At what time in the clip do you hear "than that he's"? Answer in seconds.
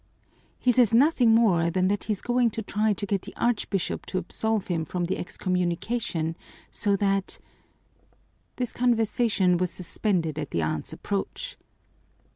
1.69-2.23